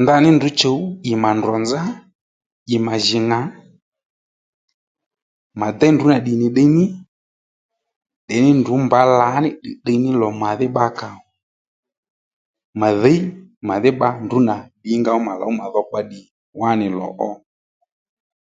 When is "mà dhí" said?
10.42-10.66, 13.66-13.90